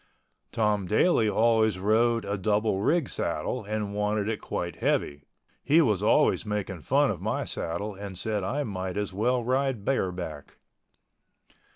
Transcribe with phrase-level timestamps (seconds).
[0.51, 5.25] Tom Daly always rode a double rig saddle and wanted it quite heavy.
[5.63, 9.85] He was always making fun of my saddle and said I might as well ride
[9.85, 10.55] bareback.